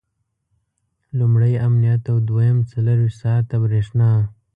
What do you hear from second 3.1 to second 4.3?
ساعته برېښنا.